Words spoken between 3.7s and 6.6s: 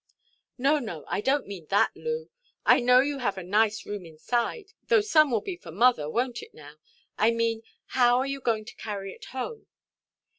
room inside; though some will be for mother, wonʼt it,